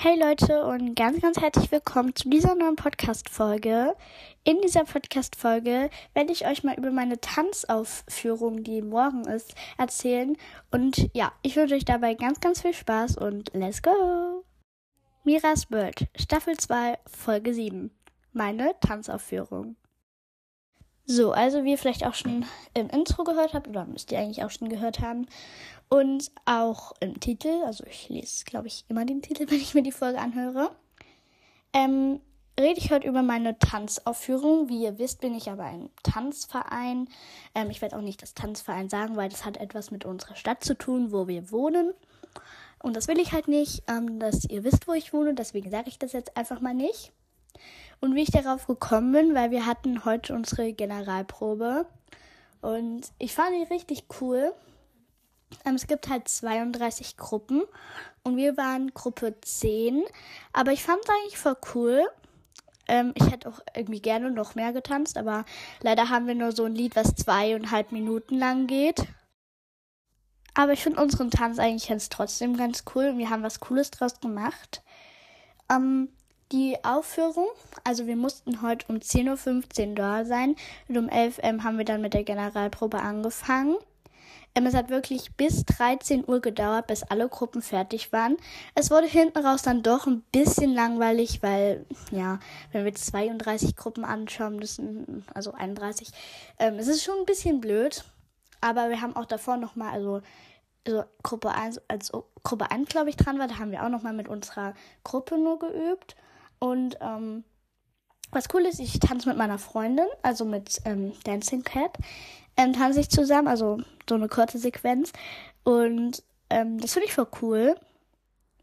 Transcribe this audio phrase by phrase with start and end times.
[0.00, 3.96] Hey Leute und ganz, ganz herzlich willkommen zu dieser neuen Podcast-Folge.
[4.44, 10.36] In dieser Podcast-Folge werde ich euch mal über meine Tanzaufführung, die morgen ist, erzählen.
[10.70, 14.44] Und ja, ich wünsche euch dabei ganz, ganz viel Spaß und let's go!
[15.24, 17.90] Miras World, Staffel 2, Folge 7.
[18.32, 19.74] Meine Tanzaufführung.
[21.10, 22.44] So, also wie ihr vielleicht auch schon
[22.74, 25.26] im Intro gehört habt, oder müsst ihr eigentlich auch schon gehört haben,
[25.88, 29.82] und auch im Titel, also ich lese, glaube ich, immer den Titel, wenn ich mir
[29.82, 30.70] die Folge anhöre,
[31.72, 32.20] ähm,
[32.60, 34.68] rede ich heute über meine Tanzaufführung.
[34.68, 37.08] Wie ihr wisst, bin ich aber ein Tanzverein.
[37.54, 40.62] Ähm, ich werde auch nicht das Tanzverein sagen, weil das hat etwas mit unserer Stadt
[40.62, 41.94] zu tun, wo wir wohnen.
[42.82, 45.32] Und das will ich halt nicht, ähm, dass ihr wisst, wo ich wohne.
[45.32, 47.12] Deswegen sage ich das jetzt einfach mal nicht.
[48.00, 51.86] Und wie ich darauf gekommen bin, weil wir hatten heute unsere Generalprobe.
[52.60, 54.52] Und ich fand die richtig cool.
[55.64, 57.62] Ähm, es gibt halt 32 Gruppen
[58.22, 60.04] und wir waren Gruppe 10.
[60.52, 62.06] Aber ich fand es eigentlich voll cool.
[62.86, 65.44] Ähm, ich hätte auch irgendwie gerne noch mehr getanzt, aber
[65.82, 69.06] leider haben wir nur so ein Lied, was zweieinhalb Minuten lang geht.
[70.54, 73.90] Aber ich finde unseren Tanz eigentlich jetzt trotzdem ganz cool und wir haben was Cooles
[73.90, 74.82] draus gemacht.
[75.70, 76.08] Ähm,
[76.52, 77.48] die Aufführung,
[77.84, 80.56] also wir mussten heute um 10.15 Uhr da sein
[80.88, 83.76] und um 11 Uhr haben wir dann mit der Generalprobe angefangen.
[84.54, 88.36] Ähm, es hat wirklich bis 13 Uhr gedauert, bis alle Gruppen fertig waren.
[88.74, 92.40] Es wurde hinten raus dann doch ein bisschen langweilig, weil, ja,
[92.72, 96.10] wenn wir 32 Gruppen anschauen müssen, also 31,
[96.58, 98.04] ähm, es ist schon ein bisschen blöd.
[98.60, 100.22] Aber wir haben auch davor nochmal, also,
[100.86, 102.10] also Gruppe 1, als
[102.42, 105.58] Gruppe 1, glaube ich, dran war, da haben wir auch nochmal mit unserer Gruppe nur
[105.58, 106.16] geübt.
[106.58, 107.44] Und ähm,
[108.30, 111.96] was cool ist, ich tanze mit meiner Freundin, also mit ähm, Dancing Cat,
[112.56, 113.78] ähm, tanze ich zusammen, also
[114.08, 115.12] so eine kurze Sequenz.
[115.64, 117.74] Und ähm, das finde ich voll cool.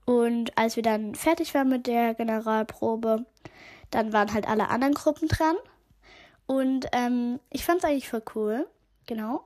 [0.05, 3.25] Und als wir dann fertig waren mit der Generalprobe,
[3.89, 5.55] dann waren halt alle anderen Gruppen dran.
[6.45, 8.67] Und ähm, ich fand es eigentlich voll cool.
[9.07, 9.45] Genau.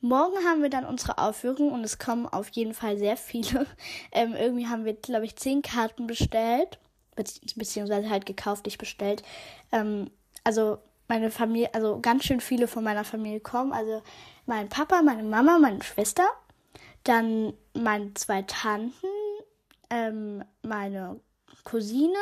[0.00, 3.66] Morgen haben wir dann unsere Aufführung und es kommen auf jeden Fall sehr viele.
[4.14, 6.78] Ähm, irgendwie haben wir, glaube ich, zehn Karten bestellt
[7.14, 9.22] beziehungsweise halt gekauft, nicht bestellt.
[9.70, 10.10] Ähm,
[10.44, 10.78] also
[11.08, 13.72] meine Familie, also ganz schön viele von meiner Familie kommen.
[13.72, 14.02] Also
[14.46, 16.24] mein Papa, meine Mama, meine Schwester,
[17.04, 19.06] dann meine zwei Tanten,
[19.90, 21.20] ähm, meine
[21.64, 22.16] Cousine,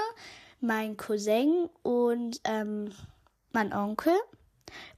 [0.61, 2.91] mein Cousin und ähm,
[3.53, 4.15] mein Onkel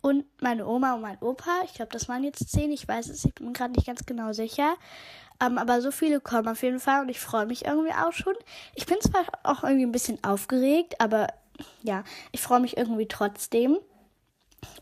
[0.00, 1.62] und meine Oma und mein Opa.
[1.64, 2.72] Ich glaube, das waren jetzt zehn.
[2.72, 4.76] Ich weiß es, ich bin gerade nicht ganz genau sicher.
[5.42, 8.34] Ähm, aber so viele kommen auf jeden Fall und ich freue mich irgendwie auch schon.
[8.74, 11.28] Ich bin zwar auch irgendwie ein bisschen aufgeregt, aber
[11.82, 13.78] ja, ich freue mich irgendwie trotzdem.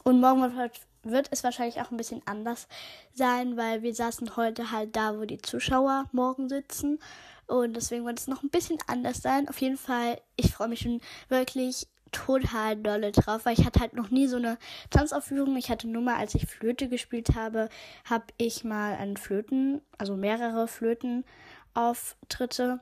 [0.05, 0.73] Und morgen wird,
[1.03, 2.69] wird es wahrscheinlich auch ein bisschen anders
[3.15, 6.99] sein, weil wir saßen heute halt da, wo die Zuschauer morgen sitzen.
[7.47, 9.49] Und deswegen wird es noch ein bisschen anders sein.
[9.49, 13.95] Auf jeden Fall, ich freue mich schon wirklich total dolle drauf, weil ich hatte halt
[13.95, 14.59] noch nie so eine
[14.91, 15.57] Tanzaufführung.
[15.57, 17.69] Ich hatte nur mal, als ich Flöte gespielt habe,
[18.05, 22.81] habe ich mal einen Flöten, also mehrere Flötenauftritte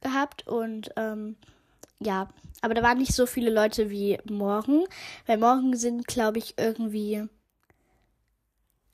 [0.00, 1.36] gehabt und ähm,
[2.00, 2.28] ja,
[2.60, 4.84] aber da waren nicht so viele Leute wie morgen,
[5.26, 7.24] weil morgen sind, glaube ich, irgendwie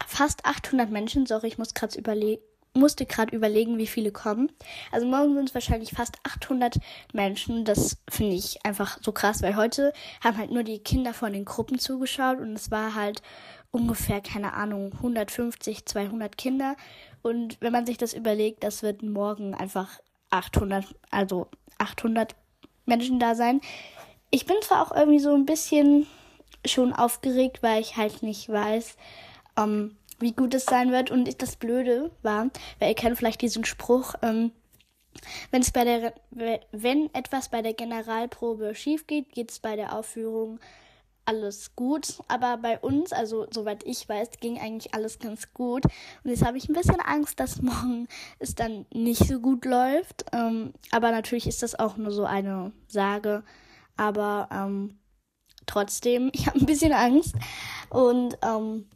[0.06, 1.26] fast 800 Menschen.
[1.26, 2.42] Sorry, ich muss gerade überlegen
[2.74, 4.50] musste gerade überlegen, wie viele kommen.
[4.92, 6.78] Also morgen sind es wahrscheinlich fast 800
[7.12, 7.64] Menschen.
[7.64, 9.92] Das finde ich einfach so krass, weil heute
[10.22, 13.22] haben halt nur die Kinder von den Gruppen zugeschaut und es war halt
[13.70, 16.76] ungefähr, keine Ahnung, 150, 200 Kinder.
[17.22, 21.48] Und wenn man sich das überlegt, das wird morgen einfach 800, also
[21.78, 22.34] 800
[22.86, 23.60] Menschen da sein.
[24.30, 26.06] Ich bin zwar auch irgendwie so ein bisschen
[26.66, 28.96] schon aufgeregt, weil ich halt nicht weiß,
[29.56, 31.10] ähm, wie gut es sein wird.
[31.10, 34.52] Und das Blöde war, weil ihr kennt vielleicht diesen Spruch, ähm,
[35.50, 36.14] wenn es bei der,
[36.72, 40.58] wenn etwas bei der Generalprobe schief geht, geht es bei der Aufführung
[41.24, 42.18] alles gut.
[42.28, 45.84] Aber bei uns, also soweit ich weiß, ging eigentlich alles ganz gut.
[45.84, 48.08] Und jetzt habe ich ein bisschen Angst, dass morgen
[48.38, 50.26] es dann nicht so gut läuft.
[50.32, 53.44] Ähm, aber natürlich ist das auch nur so eine Sage.
[53.96, 54.98] Aber ähm,
[55.66, 57.34] trotzdem, ich habe ein bisschen Angst.
[57.90, 58.86] Und ähm,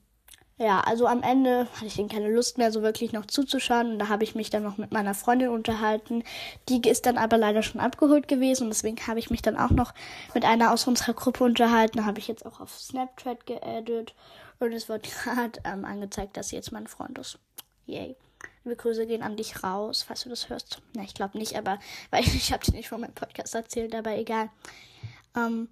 [0.59, 3.93] ja, also am Ende hatte ich dann keine Lust mehr, so wirklich noch zuzuschauen.
[3.93, 6.25] Und da habe ich mich dann noch mit meiner Freundin unterhalten.
[6.69, 8.65] Die ist dann aber leider schon abgeholt gewesen.
[8.65, 9.95] Und deswegen habe ich mich dann auch noch
[10.35, 12.05] mit einer aus unserer Gruppe unterhalten.
[12.05, 14.15] Habe ich jetzt auch auf Snapchat geaddet.
[14.59, 17.39] Und es wird gerade ähm, angezeigt, dass sie jetzt mein Freund ist.
[17.87, 18.17] Yay.
[18.65, 20.83] Liebe Grüße gehen an dich raus, falls du das hörst.
[20.95, 21.79] Na, ich glaube nicht, aber
[22.11, 24.51] weil ich, ich habe dir nicht von meinem Podcast erzählt, aber egal.
[25.37, 25.69] Ähm,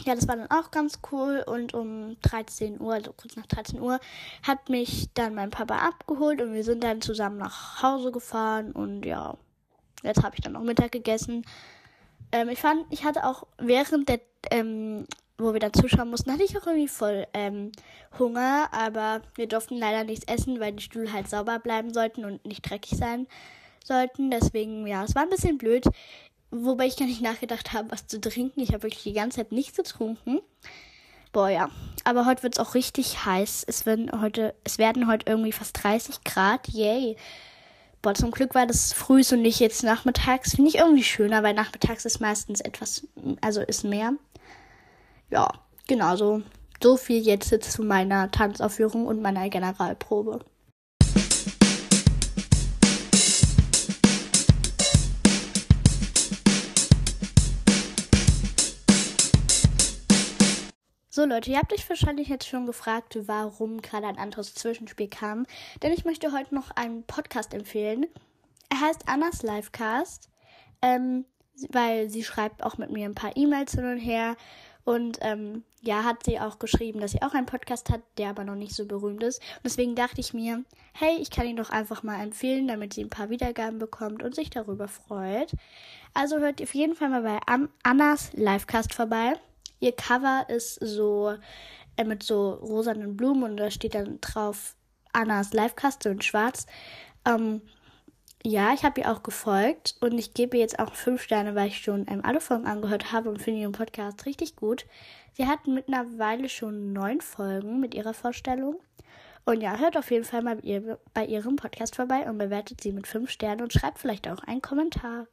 [0.00, 3.80] ja, das war dann auch ganz cool und um 13 Uhr, also kurz nach 13
[3.80, 4.00] Uhr,
[4.42, 9.06] hat mich dann mein Papa abgeholt und wir sind dann zusammen nach Hause gefahren und
[9.06, 9.36] ja,
[10.04, 11.44] Jetzt habe ich dann noch Mittag gegessen.
[12.30, 14.20] Ähm, ich fand, ich hatte auch während der,
[14.50, 15.06] ähm,
[15.38, 17.72] wo wir dann zuschauen mussten, hatte ich auch irgendwie voll ähm,
[18.18, 22.44] Hunger, aber wir durften leider nichts essen, weil die Stühle halt sauber bleiben sollten und
[22.46, 23.26] nicht dreckig sein
[23.82, 24.30] sollten.
[24.30, 25.86] Deswegen, ja, es war ein bisschen blöd.
[26.56, 28.60] Wobei ich gar nicht nachgedacht habe, was zu trinken.
[28.60, 30.40] Ich habe wirklich die ganze Zeit nichts getrunken.
[31.32, 31.68] Boah, ja.
[32.04, 33.64] Aber heute wird es auch richtig heiß.
[33.66, 36.68] Es werden heute, es werden heute irgendwie fast 30 Grad.
[36.68, 37.16] Yay.
[38.02, 40.54] Boah, zum Glück war das früh und nicht jetzt nachmittags.
[40.54, 43.08] Finde ich irgendwie schöner, weil nachmittags ist meistens etwas,
[43.40, 44.12] also ist mehr.
[45.30, 45.48] Ja,
[45.88, 46.42] genau so.
[46.80, 50.44] So viel jetzt zu meiner Tanzaufführung und meiner Generalprobe.
[61.14, 65.46] So Leute, ihr habt euch wahrscheinlich jetzt schon gefragt, warum gerade ein anderes Zwischenspiel kam.
[65.80, 68.06] Denn ich möchte heute noch einen Podcast empfehlen.
[68.68, 70.28] Er heißt Annas Livecast,
[70.82, 71.24] ähm,
[71.68, 74.34] weil sie schreibt auch mit mir ein paar E-Mails hin und her.
[74.82, 78.42] Und ähm, ja, hat sie auch geschrieben, dass sie auch einen Podcast hat, der aber
[78.42, 79.38] noch nicht so berühmt ist.
[79.38, 80.64] Und deswegen dachte ich mir,
[80.94, 84.34] hey, ich kann ihn doch einfach mal empfehlen, damit sie ein paar Wiedergaben bekommt und
[84.34, 85.52] sich darüber freut.
[86.12, 87.38] Also hört auf jeden Fall mal bei
[87.84, 89.34] Annas Livecast vorbei.
[89.84, 91.34] Ihr Cover ist so
[91.98, 94.76] äh, mit so rosanen Blumen und da steht dann drauf
[95.12, 96.64] Annas Livekaste in schwarz.
[97.26, 97.60] Ähm,
[98.42, 101.68] ja, ich habe ihr auch gefolgt und ich gebe ihr jetzt auch fünf Sterne, weil
[101.68, 104.86] ich schon ähm, alle Folgen angehört habe und finde ihren Podcast richtig gut.
[105.34, 108.80] Sie hat mittlerweile schon neun Folgen mit ihrer Vorstellung.
[109.44, 110.56] Und ja, hört auf jeden Fall mal
[111.12, 114.62] bei ihrem Podcast vorbei und bewertet sie mit fünf Sternen und schreibt vielleicht auch einen
[114.62, 115.26] Kommentar.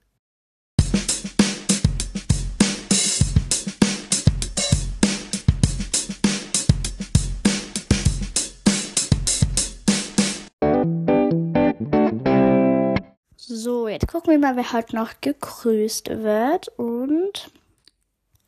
[14.11, 16.67] Gucken wir mal, wer heute noch gegrüßt wird.
[16.77, 17.51] Und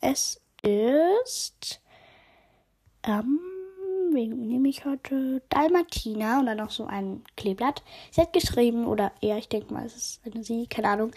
[0.00, 1.80] es ist.
[3.02, 3.40] Ähm,
[4.12, 5.42] wen nehme ich heute?
[5.48, 7.82] Dalmatina und dann noch so ein Kleeblatt.
[8.10, 11.12] Sie hat geschrieben, oder eher, ich denke mal, es ist eine Sie, keine Ahnung.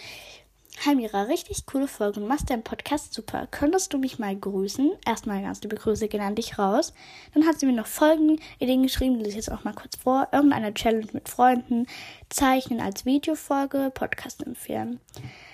[0.85, 2.19] Hi Mira, richtig coole Folge.
[2.19, 3.47] Du machst deinen Podcast super.
[3.50, 4.91] Könntest du mich mal grüßen?
[5.07, 6.94] Erstmal ganz liebe Grüße gehen an dich raus.
[7.33, 10.27] Dann hat sie mir noch Folgenideen geschrieben, die lese ich jetzt auch mal kurz vor.
[10.31, 11.88] Irgendeine Challenge mit Freunden,
[12.29, 15.00] Zeichnen als Videofolge, Podcast empfehlen.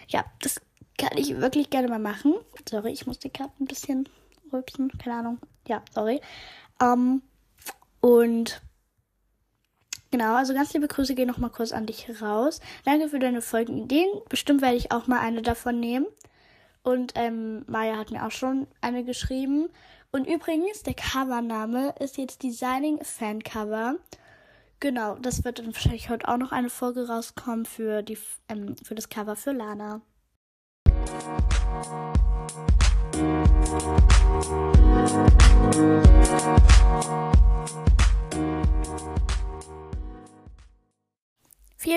[0.09, 0.59] Ja, das
[0.97, 2.33] kann ich wirklich gerne mal machen.
[2.69, 4.09] Sorry, ich muss die Karte ein bisschen
[4.51, 4.91] rülpsen.
[4.97, 5.39] Keine Ahnung.
[5.69, 6.19] Ja, sorry.
[6.81, 7.21] Ähm,
[8.01, 8.61] und
[10.13, 12.59] Genau, also ganz liebe Grüße gehen nochmal kurz an dich raus.
[12.85, 14.07] Danke für deine Folgenideen.
[14.29, 16.05] Bestimmt werde ich auch mal eine davon nehmen.
[16.83, 19.69] Und ähm, Maya hat mir auch schon eine geschrieben.
[20.11, 23.95] Und übrigens, der Covername ist jetzt Designing Fan Cover.
[24.79, 28.19] Genau, das wird dann wahrscheinlich heute auch noch eine Folge rauskommen für, die,
[28.49, 30.01] ähm, für das Cover für Lana.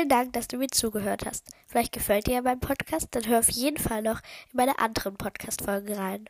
[0.06, 1.48] Vielen Dank, dass du mir zugehört hast.
[1.66, 4.20] Vielleicht gefällt dir ja mein Podcast, dann hör auf jeden Fall noch
[4.52, 6.28] in meine anderen Podcast-Folgen rein.